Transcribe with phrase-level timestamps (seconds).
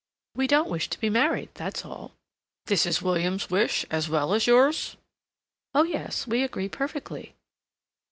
[0.33, 2.15] "We don't wish to be married—that's all."
[2.65, 4.97] "This is William's wish as well as yours?"
[5.75, 6.25] "Oh, yes.
[6.25, 7.35] We agree perfectly."